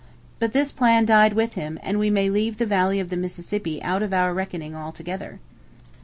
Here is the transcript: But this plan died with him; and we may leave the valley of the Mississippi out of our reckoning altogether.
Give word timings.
But 0.39 0.51
this 0.51 0.71
plan 0.71 1.05
died 1.05 1.33
with 1.33 1.53
him; 1.53 1.77
and 1.83 1.99
we 1.99 2.09
may 2.09 2.27
leave 2.27 2.57
the 2.57 2.65
valley 2.65 2.99
of 2.99 3.09
the 3.09 3.15
Mississippi 3.17 3.79
out 3.83 4.01
of 4.01 4.15
our 4.15 4.33
reckoning 4.33 4.75
altogether. 4.75 5.39